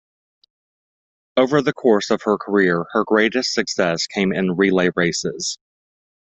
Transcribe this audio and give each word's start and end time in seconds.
Over 1.37 1.61
the 1.61 1.73
course 1.73 2.09
of 2.09 2.23
her 2.23 2.35
career 2.39 2.87
her 2.93 3.03
greatest 3.03 3.53
success 3.53 4.07
came 4.07 4.33
in 4.33 4.55
relay 4.57 4.89
races. 4.95 5.59